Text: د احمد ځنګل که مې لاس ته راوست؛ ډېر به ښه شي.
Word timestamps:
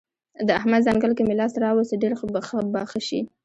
د 0.47 0.49
احمد 0.59 0.81
ځنګل 0.87 1.11
که 1.17 1.23
مې 1.27 1.33
لاس 1.39 1.51
ته 1.55 1.59
راوست؛ 1.65 1.99
ډېر 2.01 2.13
به 2.73 2.81
ښه 2.89 2.99
شي. 3.07 3.19